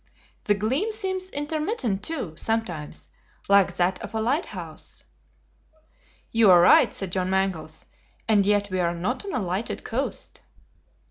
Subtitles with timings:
[0.45, 3.09] The gleam seems intermittent too, sometimes,
[3.47, 5.03] like that of a lighthouse."
[6.31, 7.85] "You are right," said John Mangles,
[8.27, 10.39] "and yet we are not on a lighted coast."